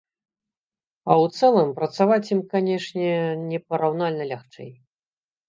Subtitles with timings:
[1.07, 3.13] А ў цэлым працаваць ім, канечне,
[3.51, 4.75] непараўнальна лягчэй.